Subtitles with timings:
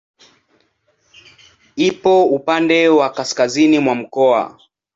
[1.75, 4.59] Ipo upande wa kaskazini mwa mkoa.